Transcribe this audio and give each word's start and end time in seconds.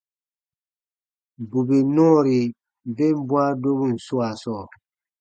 Bù 1.49 1.59
bè 1.67 1.77
nɔɔri 1.95 2.39
ben 2.95 3.15
bwãa 3.27 3.49
dobun 3.61 3.93
swaa 4.05 4.33
sɔɔ, 4.41 4.63